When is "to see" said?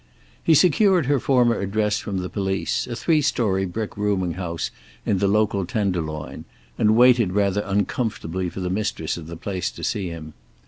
9.69-10.09